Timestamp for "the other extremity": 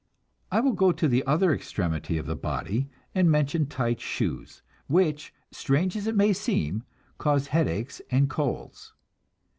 1.07-2.17